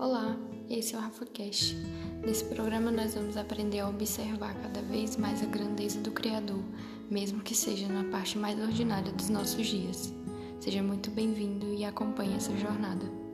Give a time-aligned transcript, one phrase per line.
[0.00, 0.36] Olá,
[0.70, 1.74] Esse é o RafaCast.
[2.24, 6.62] Nesse programa nós vamos aprender a observar cada vez mais a grandeza do Criador,
[7.10, 10.14] mesmo que seja na parte mais ordinária dos nossos dias.
[10.60, 13.27] Seja muito bem-vindo e acompanhe essa jornada.